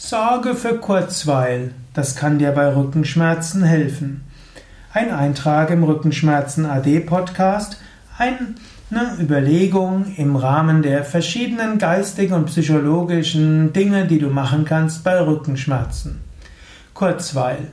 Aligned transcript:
Sorge 0.00 0.54
für 0.54 0.78
Kurzweil, 0.78 1.72
das 1.92 2.14
kann 2.14 2.38
dir 2.38 2.52
bei 2.52 2.72
Rückenschmerzen 2.72 3.64
helfen. 3.64 4.22
Ein 4.92 5.10
Eintrag 5.10 5.70
im 5.70 5.82
Rückenschmerzen 5.82 6.66
AD 6.66 7.00
Podcast, 7.00 7.78
eine 8.16 8.54
Überlegung 9.20 10.14
im 10.16 10.36
Rahmen 10.36 10.82
der 10.82 11.04
verschiedenen 11.04 11.78
geistigen 11.78 12.34
und 12.34 12.46
psychologischen 12.46 13.72
Dinge, 13.72 14.06
die 14.06 14.20
du 14.20 14.28
machen 14.28 14.64
kannst 14.64 15.02
bei 15.02 15.20
Rückenschmerzen. 15.20 16.20
Kurzweil. 16.94 17.66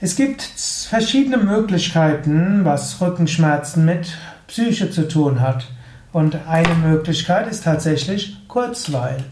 Es 0.00 0.16
gibt 0.16 0.42
verschiedene 0.42 1.38
Möglichkeiten, 1.38 2.60
was 2.64 3.00
Rückenschmerzen 3.00 3.86
mit 3.86 4.18
Psyche 4.48 4.90
zu 4.90 5.08
tun 5.08 5.40
hat. 5.40 5.66
Und 6.12 6.36
eine 6.46 6.74
Möglichkeit 6.74 7.48
ist 7.48 7.64
tatsächlich 7.64 8.36
Kurzweil. 8.48 9.24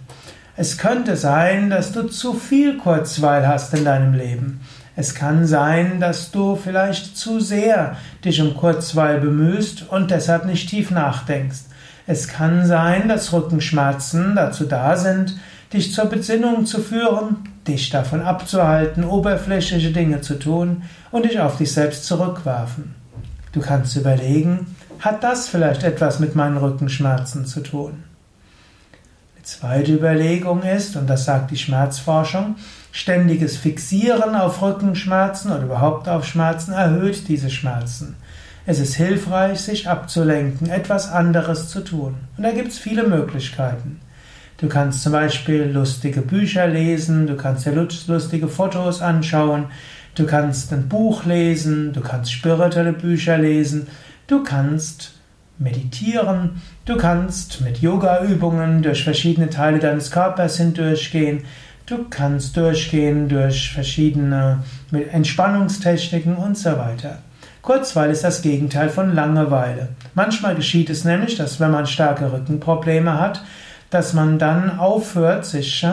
Es 0.59 0.79
könnte 0.79 1.17
sein, 1.17 1.69
dass 1.69 1.93
du 1.93 2.05
zu 2.05 2.33
viel 2.33 2.79
Kurzweil 2.79 3.47
hast 3.47 3.75
in 3.75 3.85
deinem 3.85 4.15
Leben. 4.15 4.61
Es 4.97 5.15
kann 5.15 5.47
sein, 5.47 6.01
dass 6.01 6.31
du 6.31 6.57
vielleicht 6.57 7.19
zu 7.19 7.41
sehr 7.41 7.97
dich 8.25 8.41
um 8.41 8.57
Kurzweil 8.57 9.21
bemühst 9.21 9.85
und 9.91 10.11
deshalb 10.11 10.47
nicht 10.47 10.71
tief 10.71 10.91
nachdenkst. 10.91 11.65
Es 12.07 12.29
kann 12.29 12.65
sein, 12.67 13.07
dass 13.07 13.35
Rückenschmerzen 13.35 14.35
dazu 14.35 14.65
da 14.65 14.97
sind, 14.97 15.37
dich 15.75 15.93
zur 15.93 16.07
Besinnung 16.07 16.65
zu 16.65 16.81
führen, 16.81 17.49
dich 17.69 17.91
davon 17.91 18.23
abzuhalten, 18.23 19.05
oberflächliche 19.05 19.91
Dinge 19.91 20.23
zu 20.23 20.39
tun 20.39 20.85
und 21.11 21.27
dich 21.27 21.39
auf 21.39 21.59
dich 21.59 21.73
selbst 21.73 22.07
zurückwerfen. 22.07 22.95
Du 23.53 23.61
kannst 23.61 23.95
überlegen, 23.97 24.75
hat 25.01 25.23
das 25.23 25.49
vielleicht 25.49 25.83
etwas 25.83 26.19
mit 26.19 26.35
meinen 26.35 26.57
Rückenschmerzen 26.57 27.45
zu 27.45 27.61
tun? 27.61 28.05
Zweite 29.47 29.95
Überlegung 29.95 30.65
ist, 30.65 30.97
und 30.97 31.09
das 31.09 31.25
sagt 31.25 31.53
die 31.53 31.57
Schmerzforschung, 31.57 32.57
ständiges 32.91 33.57
Fixieren 33.57 34.35
auf 34.35 34.61
Rückenschmerzen 34.61 35.53
oder 35.53 35.63
überhaupt 35.63 36.09
auf 36.09 36.27
Schmerzen 36.27 36.73
erhöht 36.73 37.29
diese 37.29 37.49
Schmerzen. 37.49 38.17
Es 38.67 38.81
ist 38.81 38.97
hilfreich, 38.97 39.61
sich 39.61 39.89
abzulenken, 39.89 40.69
etwas 40.69 41.13
anderes 41.13 41.69
zu 41.69 41.85
tun. 41.85 42.17
Und 42.37 42.43
da 42.43 42.51
gibt 42.51 42.73
es 42.73 42.79
viele 42.79 43.07
Möglichkeiten. 43.07 44.01
Du 44.57 44.67
kannst 44.67 45.05
zum 45.05 45.13
Beispiel 45.13 45.63
lustige 45.63 46.23
Bücher 46.23 46.67
lesen, 46.67 47.29
du 47.29 47.37
kannst 47.37 47.67
dir 47.67 47.89
lustige 48.09 48.49
Fotos 48.49 49.01
anschauen, 49.01 49.67
du 50.17 50.27
kannst 50.27 50.73
ein 50.73 50.89
Buch 50.89 51.25
lesen, 51.25 51.93
du 51.93 52.01
kannst 52.01 52.33
spirituelle 52.33 52.95
Bücher 52.95 53.39
lesen, 53.39 53.87
du 54.27 54.43
kannst 54.43 55.16
meditieren, 55.59 56.63
du 56.85 56.97
kannst 56.97 57.61
mit 57.63 57.81
Yoga-Übungen 57.81 58.83
durch 58.83 59.05
verschiedene 59.05 59.51
Teile 59.51 59.79
deines 59.79 60.11
Körpers 60.11 60.59
hindurchgehen, 60.59 61.45
du 61.87 62.05
kannst 62.11 62.57
durchgehen 62.57 63.29
durch 63.29 63.73
verschiedene 63.73 64.63
Entspannungstechniken 65.13 66.37
und 66.37 66.59
so 66.59 66.71
weiter. 66.73 67.19
Kurzweil 67.63 68.11
ist 68.11 68.23
das 68.23 68.43
Gegenteil 68.43 68.89
von 68.89 69.15
Langeweile. 69.15 69.89
Manchmal 70.15 70.55
geschieht 70.55 70.89
es 70.89 71.05
nämlich, 71.05 71.37
dass 71.37 71.59
wenn 71.59 71.73
man 71.73 71.87
starke 71.87 72.33
Rückenprobleme 72.33 73.19
hat, 73.19 73.43
dass 73.91 74.13
man 74.13 74.39
dann 74.39 74.79
aufhört, 74.79 75.45
sich 75.47 75.85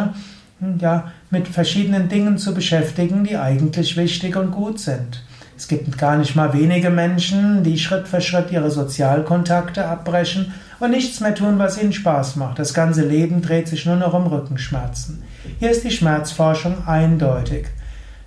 ja, 0.79 1.11
mit 1.31 1.47
verschiedenen 1.47 2.09
Dingen 2.09 2.37
zu 2.37 2.53
beschäftigen, 2.53 3.23
die 3.23 3.37
eigentlich 3.37 3.97
wichtig 3.97 4.35
und 4.35 4.51
gut 4.51 4.79
sind. 4.79 5.23
Es 5.55 5.67
gibt 5.67 5.97
gar 5.97 6.17
nicht 6.17 6.35
mal 6.35 6.53
wenige 6.53 6.89
Menschen, 6.89 7.63
die 7.63 7.77
Schritt 7.77 8.07
für 8.07 8.21
Schritt 8.21 8.51
ihre 8.51 8.71
Sozialkontakte 8.71 9.85
abbrechen 9.85 10.53
und 10.79 10.91
nichts 10.91 11.19
mehr 11.19 11.35
tun, 11.35 11.59
was 11.59 11.81
ihnen 11.81 11.93
Spaß 11.93 12.35
macht. 12.37 12.59
Das 12.59 12.73
ganze 12.73 13.05
Leben 13.05 13.41
dreht 13.41 13.67
sich 13.67 13.85
nur 13.85 13.95
noch 13.95 14.13
um 14.13 14.27
Rückenschmerzen. 14.27 15.23
Hier 15.59 15.71
ist 15.71 15.83
die 15.83 15.91
Schmerzforschung 15.91 16.87
eindeutig. 16.87 17.67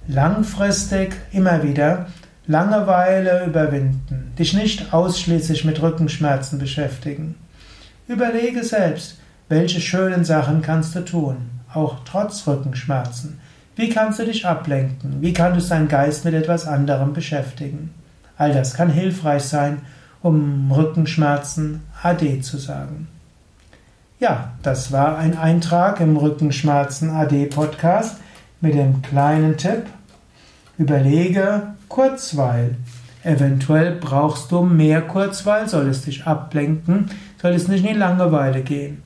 Langfristig 0.06 1.16
immer 1.32 1.62
wieder 1.62 2.06
Langeweile 2.48 3.44
überwinden, 3.44 4.32
dich 4.38 4.54
nicht 4.54 4.94
ausschließlich 4.94 5.64
mit 5.64 5.82
Rückenschmerzen 5.82 6.60
beschäftigen. 6.60 7.34
Überlege 8.06 8.62
selbst, 8.62 9.18
welche 9.48 9.80
schönen 9.80 10.24
Sachen 10.24 10.62
kannst 10.62 10.94
du 10.94 11.04
tun, 11.04 11.36
auch 11.74 12.04
trotz 12.04 12.46
Rückenschmerzen. 12.46 13.40
Wie 13.78 13.90
kannst 13.90 14.18
du 14.18 14.24
dich 14.24 14.46
ablenken? 14.46 15.20
Wie 15.20 15.34
kannst 15.34 15.66
du 15.66 15.74
deinen 15.74 15.88
Geist 15.88 16.24
mit 16.24 16.32
etwas 16.32 16.66
anderem 16.66 17.12
beschäftigen? 17.12 17.90
All 18.38 18.54
das 18.54 18.72
kann 18.72 18.88
hilfreich 18.88 19.42
sein, 19.42 19.82
um 20.22 20.72
Rückenschmerzen 20.72 21.82
AD 22.02 22.40
zu 22.40 22.56
sagen. 22.56 23.06
Ja, 24.18 24.52
das 24.62 24.92
war 24.92 25.18
ein 25.18 25.36
Eintrag 25.36 26.00
im 26.00 26.16
Rückenschmerzen 26.16 27.10
AD 27.10 27.46
Podcast 27.46 28.16
mit 28.62 28.74
dem 28.74 29.02
kleinen 29.02 29.58
Tipp. 29.58 29.82
Überlege 30.78 31.74
Kurzweil. 31.88 32.76
Eventuell 33.24 33.96
brauchst 33.96 34.52
du 34.52 34.62
mehr 34.62 35.02
Kurzweil, 35.02 35.68
soll 35.68 35.88
es 35.88 36.00
dich 36.02 36.24
ablenken, 36.26 37.10
soll 37.42 37.52
es 37.52 37.68
nicht 37.68 37.84
in 37.84 37.92
die 37.92 37.98
Langeweile 37.98 38.62
gehen. 38.62 39.02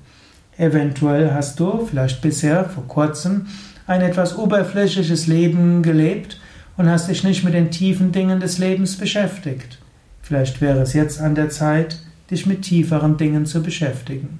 Eventuell 0.56 1.32
hast 1.34 1.58
du 1.58 1.86
vielleicht 1.86 2.22
bisher 2.22 2.66
vor 2.66 2.86
kurzem 2.86 3.46
ein 3.90 4.02
etwas 4.02 4.38
oberflächliches 4.38 5.26
Leben 5.26 5.82
gelebt 5.82 6.38
und 6.76 6.88
hast 6.88 7.08
dich 7.08 7.24
nicht 7.24 7.42
mit 7.42 7.54
den 7.54 7.72
tiefen 7.72 8.12
Dingen 8.12 8.38
des 8.38 8.58
Lebens 8.58 8.96
beschäftigt. 8.96 9.78
Vielleicht 10.22 10.60
wäre 10.60 10.80
es 10.80 10.92
jetzt 10.92 11.20
an 11.20 11.34
der 11.34 11.50
Zeit, 11.50 11.98
dich 12.30 12.46
mit 12.46 12.62
tieferen 12.62 13.16
Dingen 13.16 13.46
zu 13.46 13.64
beschäftigen. 13.64 14.38